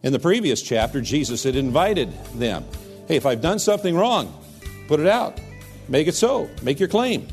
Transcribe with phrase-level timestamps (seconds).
[0.00, 2.64] In the previous chapter, Jesus had invited them
[3.08, 4.32] hey, if I've done something wrong,
[4.86, 5.40] put it out.
[5.88, 6.48] Make it so.
[6.62, 7.26] Make your claim.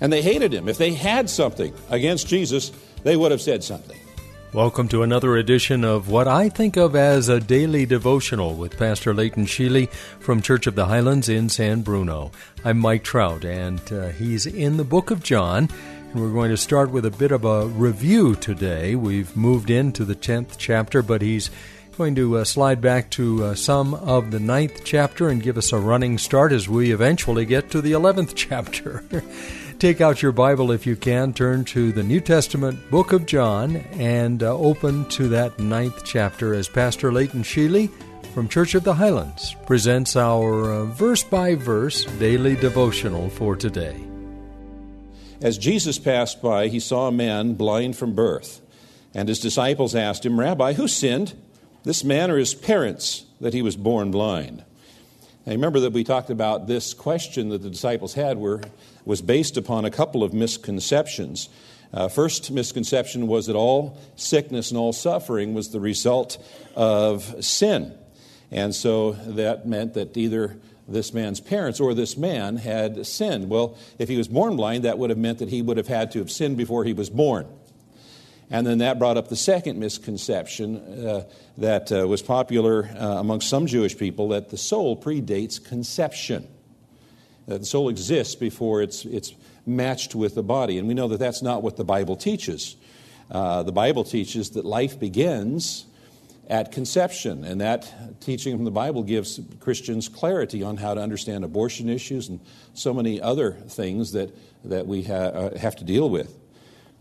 [0.00, 0.68] And they hated him.
[0.68, 2.70] If they had something against Jesus,
[3.02, 3.98] they would have said something.
[4.52, 9.14] Welcome to another edition of what I think of as a daily devotional with Pastor
[9.14, 9.90] Leighton Sheely
[10.20, 12.30] from Church of the Highlands in San Bruno.
[12.62, 15.70] I'm Mike Trout, and uh, he's in the book of John.
[16.12, 18.94] And we're going to start with a bit of a review today.
[18.94, 21.50] We've moved into the 10th chapter, but he's
[21.96, 25.72] going to uh, slide back to uh, some of the ninth chapter and give us
[25.72, 29.02] a running start as we eventually get to the 11th chapter.
[29.78, 33.76] Take out your Bible if you can, turn to the New Testament book of John,
[33.92, 37.90] and uh, open to that ninth chapter as Pastor Leighton Sheely
[38.34, 44.11] from Church of the Highlands presents our verse by verse daily devotional for today.
[45.42, 48.60] As Jesus passed by, he saw a man blind from birth.
[49.14, 51.34] And his disciples asked him, Rabbi, who sinned?
[51.84, 54.64] this man or his parents that he was born blind?
[55.44, 58.60] Now, remember that we talked about this question that the disciples had were,
[59.04, 61.48] was based upon a couple of misconceptions.
[61.92, 66.38] Uh, first misconception was that all sickness and all suffering was the result
[66.76, 67.92] of sin.
[68.50, 70.56] And so that meant that either
[70.92, 73.48] this man's parents or this man had sinned.
[73.48, 76.12] Well, if he was born blind, that would have meant that he would have had
[76.12, 77.46] to have sinned before he was born.
[78.50, 81.24] And then that brought up the second misconception uh,
[81.56, 86.46] that uh, was popular uh, some Jewish people that the soul predates conception.
[87.46, 90.78] That the soul exists before it's, it's matched with the body.
[90.78, 92.76] And we know that that's not what the Bible teaches.
[93.30, 95.86] Uh, the Bible teaches that life begins
[96.52, 101.44] at conception, and that teaching from the Bible gives Christians clarity on how to understand
[101.44, 102.40] abortion issues and
[102.74, 104.30] so many other things that,
[104.62, 106.36] that we ha- uh, have to deal with.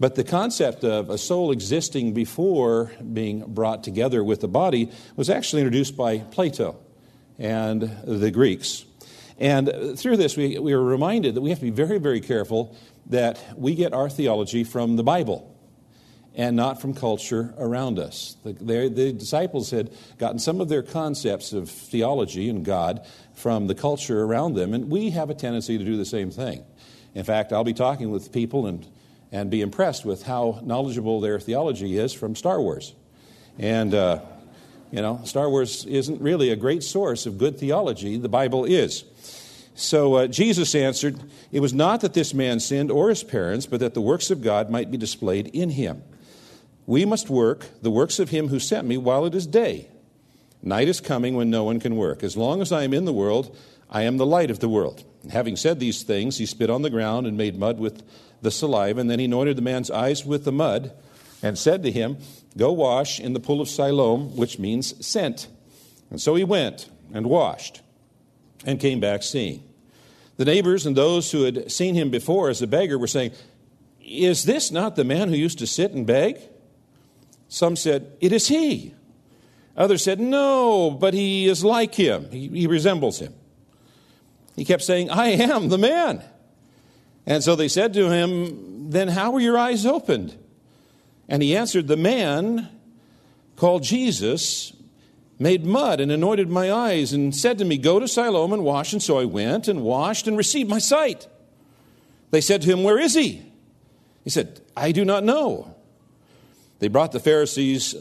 [0.00, 5.30] But the concept of a soul existing before being brought together with the body was
[5.30, 6.80] actually introduced by Plato
[7.38, 8.84] and the Greeks.
[9.38, 12.74] And through this, we, we are reminded that we have to be very, very careful
[13.10, 15.55] that we get our theology from the Bible
[16.36, 18.36] and not from culture around us.
[18.44, 23.04] The, the, disciples had gotten some of their concepts of theology and God
[23.34, 26.62] from the culture around them, and we have a tendency to do the same thing.
[27.14, 28.86] In fact, I'll be talking with people and
[29.32, 32.94] and be impressed with how knowledgeable their theology is from Star Wars.
[33.58, 34.20] And, uh,
[34.92, 39.04] you know, Star Wars isn't really a great source of good theology, the Bible is.
[39.74, 41.20] So uh, Jesus answered,
[41.52, 44.42] It was not that this man sinned or his parents, but that the works of
[44.42, 46.02] God might be displayed in him.
[46.86, 49.88] We must work the works of him who sent me while it is day.
[50.62, 52.22] Night is coming when no one can work.
[52.22, 53.56] As long as I am in the world,
[53.90, 55.04] I am the light of the world.
[55.22, 58.02] And having said these things, he spit on the ground and made mud with
[58.42, 60.92] the saliva, and then he anointed the man's eyes with the mud
[61.42, 62.18] and said to him,
[62.56, 65.48] Go wash in the pool of Siloam, which means sent.
[66.10, 67.82] And so he went and washed
[68.64, 69.62] and came back seeing.
[70.36, 73.32] The neighbors and those who had seen him before as a beggar were saying,
[74.00, 76.38] Is this not the man who used to sit and beg?
[77.56, 78.92] Some said, It is he.
[79.78, 82.30] Others said, No, but he is like him.
[82.30, 83.32] He, he resembles him.
[84.56, 86.22] He kept saying, I am the man.
[87.24, 90.36] And so they said to him, Then how were your eyes opened?
[91.30, 92.68] And he answered, The man
[93.56, 94.74] called Jesus
[95.38, 98.92] made mud and anointed my eyes and said to me, Go to Siloam and wash.
[98.92, 101.26] And so I went and washed and received my sight.
[102.32, 103.50] They said to him, Where is he?
[104.24, 105.75] He said, I do not know.
[106.78, 107.94] They brought the Pharisees.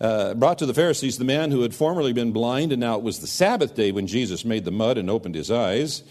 [0.00, 3.04] Uh, brought to the Pharisees the man who had formerly been blind, and now it
[3.04, 6.02] was the Sabbath day when Jesus made the mud and opened his eyes.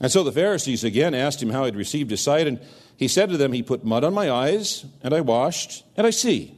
[0.00, 2.60] And so the Pharisees again asked him how he'd received his sight, and
[2.96, 6.10] he said to them, He put mud on my eyes, and I washed, and I
[6.10, 6.54] see.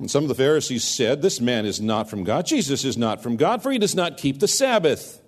[0.00, 2.46] And some of the Pharisees said, This man is not from God.
[2.46, 5.20] Jesus is not from God, for he does not keep the Sabbath.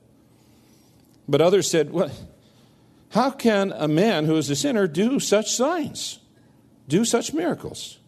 [1.28, 2.10] But others said, Well,
[3.10, 6.18] how can a man who is a sinner do such signs,
[6.88, 7.98] do such miracles?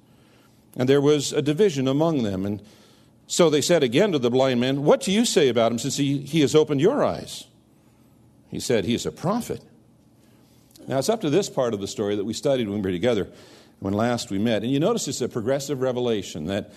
[0.76, 2.44] And there was a division among them.
[2.44, 2.62] And
[3.26, 5.97] so they said again to the blind man, What do you say about him since
[5.97, 7.44] he, he has opened your eyes?
[8.50, 9.62] He said He is a prophet.
[10.87, 12.93] Now, it's up to this part of the story that we studied when we were
[12.93, 13.29] together,
[13.81, 14.62] when last we met.
[14.62, 16.71] And you notice it's a progressive revelation that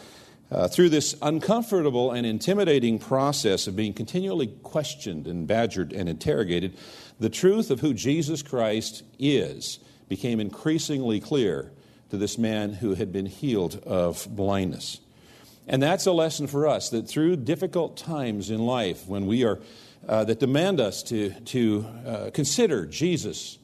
[0.49, 6.71] Uh, through this uncomfortable and intimidating process of being continually questioned and badgered and interrogated,
[7.19, 11.73] the truth of who Jesus Christ is became increasingly clear
[12.09, 15.00] to this man who had been healed of blindness.
[15.68, 19.59] And that's a lesson for us that through difficult times in life, when we are,
[20.07, 23.57] uh, that demand us to, to uh, consider Jesus,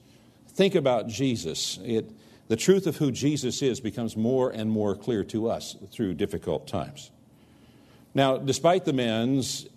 [0.49, 2.09] think about Jesus, it,
[2.49, 6.67] the truth of who Jesus is becomes more and more clear to us through difficult
[6.67, 7.09] times.
[8.13, 9.67] Now, despite the man's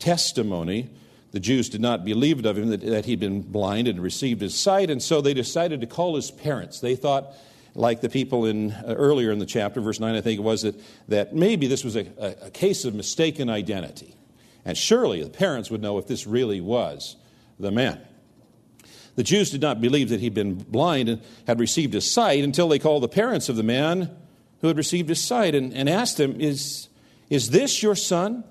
[0.00, 0.90] testimony,
[1.30, 4.54] the Jews did not believe of him that, that he'd been blind and received his
[4.54, 6.80] sight, and so they decided to call his parents.
[6.80, 7.32] They thought,
[7.78, 10.62] like the people in uh, earlier in the chapter, verse 9, I think it was,
[10.62, 10.74] that,
[11.06, 14.16] that maybe this was a, a, a case of mistaken identity.
[14.64, 17.16] And surely the parents would know if this really was
[17.58, 18.00] the man.
[19.14, 22.68] The Jews did not believe that he'd been blind and had received his sight until
[22.68, 24.10] they called the parents of the man
[24.60, 26.88] who had received his sight and, and asked him, is,
[27.30, 28.42] is this your son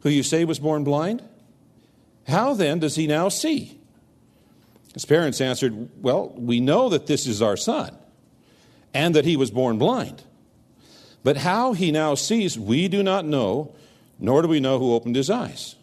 [0.00, 1.22] who you say was born blind?
[2.28, 3.78] How then does he now see?
[4.92, 7.96] His parents answered, Well, we know that this is our son
[8.94, 10.22] and that he was born blind.
[11.24, 13.74] But how he now sees, we do not know,
[14.18, 15.76] nor do we know who opened his eyes.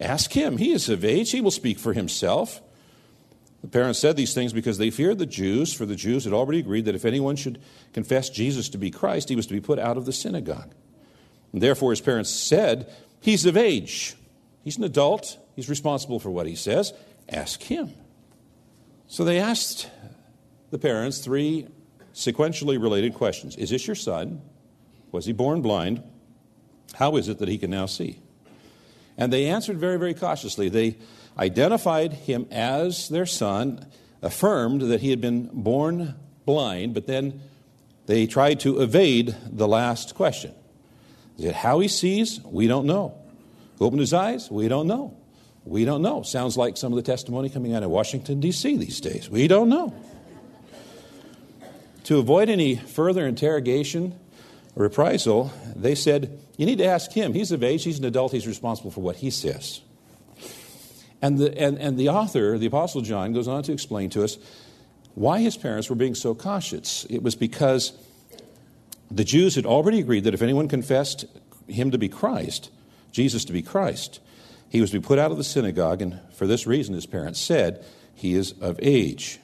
[0.00, 0.58] Ask him.
[0.58, 1.30] He is of age.
[1.30, 2.60] He will speak for himself.
[3.62, 6.58] The parents said these things because they feared the Jews, for the Jews had already
[6.58, 7.62] agreed that if anyone should
[7.92, 10.74] confess Jesus to be Christ, he was to be put out of the synagogue.
[11.52, 14.16] And therefore, his parents said, He's of age.
[14.64, 15.38] He's an adult.
[15.56, 16.92] He's responsible for what he says.
[17.28, 17.92] Ask him.
[19.06, 19.88] So they asked
[20.70, 21.68] the parents three
[22.14, 24.40] sequentially related questions Is this your son?
[25.12, 26.02] Was he born blind?
[26.94, 28.20] How is it that he can now see?
[29.16, 30.68] And they answered very, very cautiously.
[30.68, 30.96] They
[31.38, 33.86] identified him as their son,
[34.22, 36.14] affirmed that he had been born
[36.46, 37.40] blind, but then
[38.06, 40.52] they tried to evade the last question.
[41.38, 42.40] Is it how he sees?
[42.40, 43.16] We don't know.
[43.80, 44.50] Opened his eyes?
[44.50, 45.16] We don't know.
[45.64, 46.22] We don't know.
[46.22, 48.76] Sounds like some of the testimony coming out of Washington, D.C.
[48.76, 49.30] these days.
[49.30, 49.94] We don't know.
[52.04, 54.18] To avoid any further interrogation
[54.76, 57.32] or reprisal, they said, You need to ask him.
[57.32, 59.80] He's of age, he's an adult, he's responsible for what he says.
[61.22, 64.36] And the, and, and the author, the Apostle John, goes on to explain to us
[65.14, 67.06] why his parents were being so cautious.
[67.08, 67.92] It was because
[69.10, 71.24] the Jews had already agreed that if anyone confessed
[71.66, 72.70] him to be Christ,
[73.12, 74.20] Jesus to be Christ,
[74.68, 77.40] he was to be put out of the synagogue, and for this reason, his parents
[77.40, 77.82] said,
[78.14, 79.38] he is of age.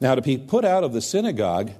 [0.00, 1.72] Now, to be put out of the synagogue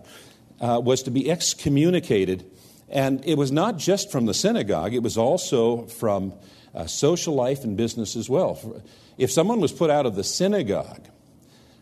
[0.60, 2.50] uh, was to be excommunicated,
[2.88, 6.34] and it was not just from the synagogue, it was also from
[6.74, 8.82] uh, social life and business as well.
[9.16, 11.08] If someone was put out of the synagogue,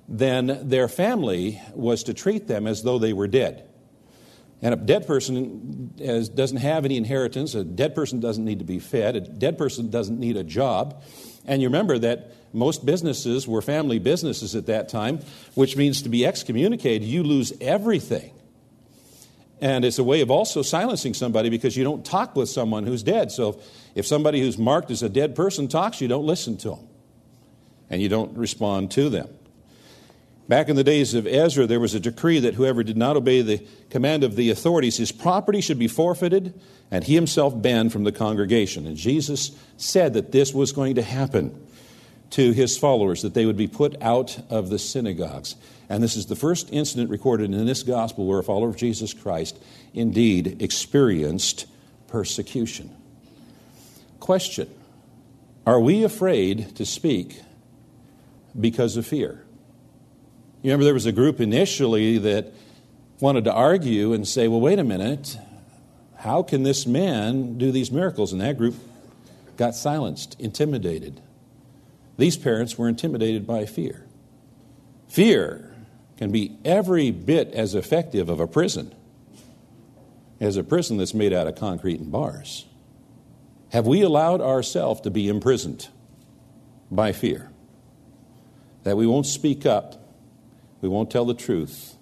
[0.08, 3.68] then their family was to treat them as though they were dead.
[4.62, 7.54] And a dead person has, doesn't have any inheritance.
[7.54, 9.16] A dead person doesn't need to be fed.
[9.16, 11.02] A dead person doesn't need a job.
[11.46, 15.20] And you remember that most businesses were family businesses at that time,
[15.54, 18.32] which means to be excommunicated, you lose everything.
[19.60, 23.02] And it's a way of also silencing somebody because you don't talk with someone who's
[23.02, 23.32] dead.
[23.32, 23.60] So
[23.94, 26.88] if somebody who's marked as a dead person talks, you don't listen to them
[27.88, 29.28] and you don't respond to them.
[30.48, 33.42] Back in the days of Ezra, there was a decree that whoever did not obey
[33.42, 36.58] the command of the authorities, his property should be forfeited
[36.90, 38.86] and he himself banned from the congregation.
[38.86, 41.66] And Jesus said that this was going to happen
[42.30, 45.56] to his followers, that they would be put out of the synagogues.
[45.88, 49.12] And this is the first incident recorded in this gospel where a follower of Jesus
[49.12, 49.58] Christ
[49.94, 51.66] indeed experienced
[52.06, 52.94] persecution.
[54.20, 54.68] Question
[55.66, 57.40] Are we afraid to speak
[58.58, 59.45] because of fear?
[60.62, 62.52] You remember there was a group initially that
[63.20, 65.38] wanted to argue and say, well, wait a minute,
[66.16, 68.32] how can this man do these miracles?
[68.32, 68.74] And that group
[69.56, 71.20] got silenced, intimidated.
[72.18, 74.04] These parents were intimidated by fear.
[75.08, 75.74] Fear
[76.16, 78.94] can be every bit as effective of a prison
[80.40, 82.66] as a prison that's made out of concrete and bars.
[83.70, 85.88] Have we allowed ourselves to be imprisoned
[86.90, 87.50] by fear?
[88.84, 90.05] That we won't speak up
[90.86, 91.96] we won't tell the truth.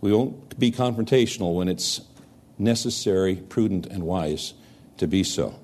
[0.00, 2.00] We won't be confrontational when it's
[2.58, 4.54] necessary, prudent, and wise
[4.96, 5.60] to be so.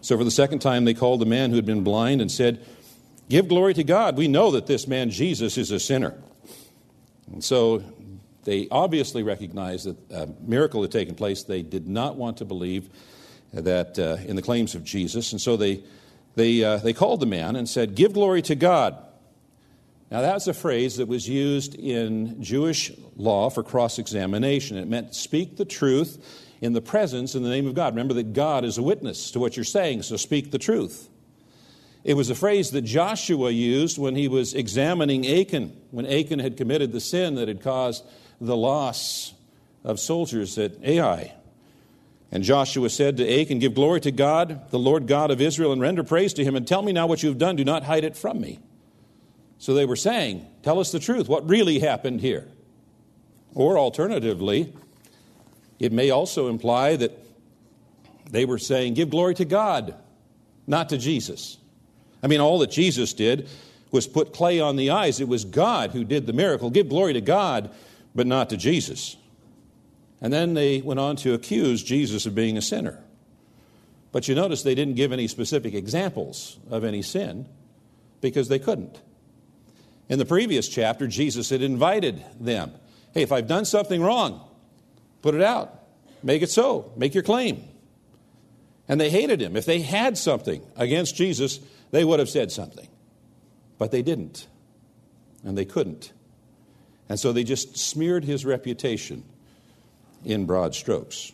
[0.00, 2.64] So, for the second time, they called the man who had been blind and said,
[3.28, 4.16] Give glory to God.
[4.16, 6.14] We know that this man, Jesus, is a sinner.
[7.32, 7.82] And so
[8.44, 11.42] they obviously recognized that a miracle had taken place.
[11.42, 12.88] They did not want to believe
[13.52, 15.32] that uh, in the claims of Jesus.
[15.32, 15.82] And so they,
[16.36, 18.96] they, uh, they called the man and said, Give glory to God.
[20.10, 24.76] Now, that's a phrase that was used in Jewish law for cross examination.
[24.76, 27.94] It meant speak the truth in the presence in the name of God.
[27.94, 31.08] Remember that God is a witness to what you're saying, so speak the truth.
[32.02, 36.56] It was a phrase that Joshua used when he was examining Achan, when Achan had
[36.56, 38.04] committed the sin that had caused
[38.40, 39.32] the loss
[39.84, 41.34] of soldiers at Ai.
[42.32, 45.80] And Joshua said to Achan, Give glory to God, the Lord God of Israel, and
[45.80, 47.56] render praise to him, and tell me now what you have done.
[47.56, 48.60] Do not hide it from me.
[49.60, 51.28] So they were saying, Tell us the truth.
[51.28, 52.48] What really happened here?
[53.54, 54.72] Or alternatively,
[55.78, 57.12] it may also imply that
[58.30, 59.94] they were saying, Give glory to God,
[60.66, 61.58] not to Jesus.
[62.22, 63.48] I mean, all that Jesus did
[63.90, 65.20] was put clay on the eyes.
[65.20, 66.70] It was God who did the miracle.
[66.70, 67.70] Give glory to God,
[68.14, 69.16] but not to Jesus.
[70.22, 72.98] And then they went on to accuse Jesus of being a sinner.
[74.10, 77.46] But you notice they didn't give any specific examples of any sin
[78.20, 79.00] because they couldn't.
[80.10, 82.72] In the previous chapter, Jesus had invited them
[83.14, 84.40] hey, if I've done something wrong,
[85.22, 85.82] put it out,
[86.22, 87.64] make it so, make your claim.
[88.88, 89.56] And they hated him.
[89.56, 91.60] If they had something against Jesus,
[91.92, 92.88] they would have said something.
[93.78, 94.46] But they didn't.
[95.44, 96.12] And they couldn't.
[97.08, 99.24] And so they just smeared his reputation
[100.24, 101.32] in broad strokes.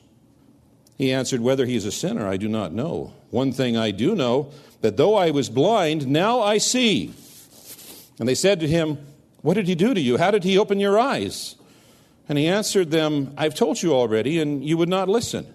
[0.96, 3.14] He answered, Whether he is a sinner, I do not know.
[3.30, 4.52] One thing I do know,
[4.82, 7.14] that though I was blind, now I see.
[8.18, 8.98] And they said to him,
[9.42, 10.16] What did he do to you?
[10.16, 11.56] How did he open your eyes?
[12.28, 15.52] And he answered them, I've told you already, and you would not listen.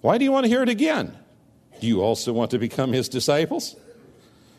[0.00, 1.16] Why do you want to hear it again?
[1.80, 3.76] Do you also want to become his disciples?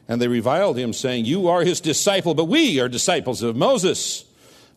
[0.08, 4.26] And they reviled him, saying, You are his disciple, but we are disciples of Moses.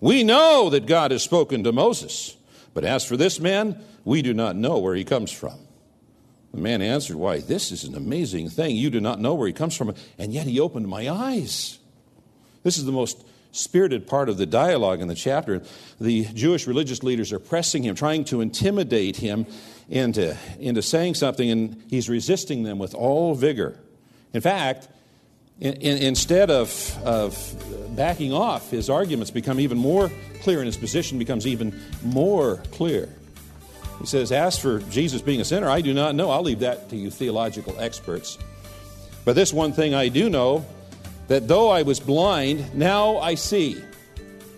[0.00, 2.37] We know that God has spoken to Moses.
[2.73, 5.58] But as for this man, we do not know where he comes from.
[6.52, 8.76] The man answered, Why, this is an amazing thing.
[8.76, 11.78] You do not know where he comes from, and yet he opened my eyes.
[12.64, 15.62] This is the most spirited part of the dialogue in the chapter.
[16.00, 19.47] The Jewish religious leaders are pressing him, trying to intimidate him
[19.88, 23.78] into, into saying something, and he's resisting them with all vigor.
[24.33, 24.88] In fact,
[25.61, 30.11] in, in, instead of, of backing off, his arguments become even more
[30.42, 33.09] clear and his position becomes even more clear.
[34.00, 36.30] He says, As for Jesus being a sinner, I do not know.
[36.30, 38.37] I'll leave that to you theological experts.
[39.25, 40.66] But this one thing I do know
[41.28, 43.83] that though I was blind, now I see.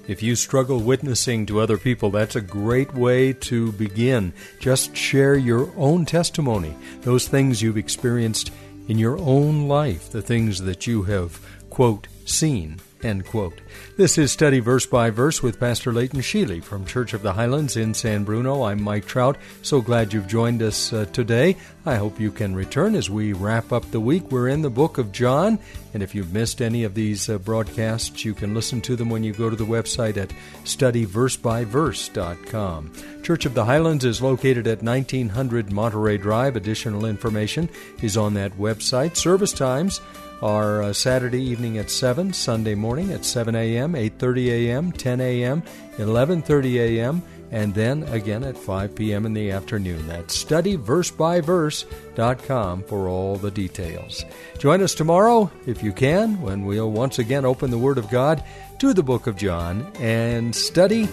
[0.08, 4.32] If you struggle witnessing to other people, that's a great way to begin.
[4.60, 8.52] Just share your own testimony, those things you've experienced
[8.86, 13.60] in your own life, the things that you have, quote, seen End quote.
[13.98, 17.76] This is Study Verse by Verse with Pastor Leighton Sheely from Church of the Highlands
[17.76, 18.62] in San Bruno.
[18.62, 19.36] I'm Mike Trout.
[19.60, 21.58] So glad you've joined us uh, today.
[21.84, 24.32] I hope you can return as we wrap up the week.
[24.32, 25.58] We're in the book of John,
[25.92, 29.22] and if you've missed any of these uh, broadcasts, you can listen to them when
[29.22, 30.32] you go to the website at
[30.64, 32.92] studyversebyverse.com.
[33.22, 36.56] Church of the Highlands is located at 1900 Monterey Drive.
[36.56, 37.68] Additional information
[38.00, 39.16] is on that website.
[39.16, 40.00] Service times
[40.42, 45.62] are uh, Saturday evening at 7, Sunday morning at 7 a.m., 8:30 a.m., 10 a.m.,
[45.96, 49.26] 11:30 a.m., and then again at 5 p.m.
[49.26, 50.06] in the afternoon.
[50.08, 54.24] That's studyversebyverse.com for all the details.
[54.58, 58.42] Join us tomorrow, if you can, when we'll once again open the Word of God
[58.80, 61.08] to the book of John and study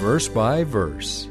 [0.00, 1.28] verse by verse.